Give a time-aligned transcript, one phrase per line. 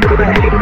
[0.00, 0.59] back.